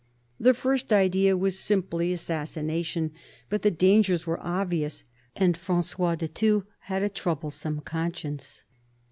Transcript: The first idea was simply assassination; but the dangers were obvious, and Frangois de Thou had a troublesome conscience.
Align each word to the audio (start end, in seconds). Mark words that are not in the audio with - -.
The 0.39 0.55
first 0.55 0.91
idea 0.91 1.37
was 1.37 1.59
simply 1.59 2.11
assassination; 2.11 3.11
but 3.51 3.61
the 3.61 3.69
dangers 3.69 4.25
were 4.25 4.41
obvious, 4.41 5.03
and 5.35 5.55
Frangois 5.55 6.15
de 6.15 6.27
Thou 6.27 6.63
had 6.79 7.03
a 7.03 7.07
troublesome 7.11 7.81
conscience. 7.81 8.63